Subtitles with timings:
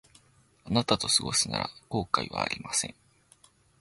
[0.65, 2.95] あなたと過ごすなら後悔はありません